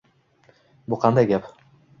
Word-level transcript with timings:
Bu 0.93 0.99
qanday 1.05 1.31
gap? 1.33 1.55